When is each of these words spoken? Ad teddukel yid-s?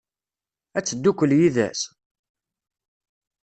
Ad 0.77 0.83
teddukel 0.85 1.31
yid-s? 1.39 1.81